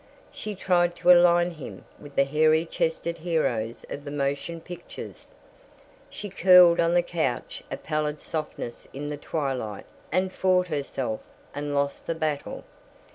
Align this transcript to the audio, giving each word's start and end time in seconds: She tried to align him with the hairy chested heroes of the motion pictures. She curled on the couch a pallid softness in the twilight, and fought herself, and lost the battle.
She 0.31 0.55
tried 0.55 0.95
to 0.95 1.11
align 1.11 1.51
him 1.51 1.85
with 1.99 2.15
the 2.15 2.23
hairy 2.23 2.65
chested 2.65 3.19
heroes 3.19 3.85
of 3.87 4.03
the 4.03 4.09
motion 4.09 4.59
pictures. 4.59 5.31
She 6.09 6.27
curled 6.27 6.79
on 6.79 6.95
the 6.95 7.03
couch 7.03 7.61
a 7.69 7.77
pallid 7.77 8.19
softness 8.19 8.87
in 8.93 9.09
the 9.09 9.17
twilight, 9.17 9.85
and 10.11 10.33
fought 10.33 10.69
herself, 10.69 11.19
and 11.53 11.75
lost 11.75 12.07
the 12.07 12.15
battle. 12.15 12.63